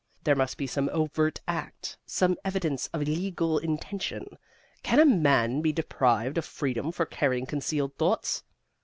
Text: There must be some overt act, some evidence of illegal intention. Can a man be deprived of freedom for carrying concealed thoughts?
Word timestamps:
There 0.23 0.33
must 0.35 0.57
be 0.57 0.65
some 0.65 0.89
overt 0.91 1.41
act, 1.47 1.95
some 2.07 2.35
evidence 2.43 2.87
of 2.91 3.03
illegal 3.03 3.59
intention. 3.59 4.35
Can 4.81 4.97
a 4.99 5.05
man 5.05 5.61
be 5.61 5.71
deprived 5.71 6.39
of 6.39 6.45
freedom 6.45 6.91
for 6.91 7.05
carrying 7.05 7.45
concealed 7.45 7.93
thoughts? 7.97 8.41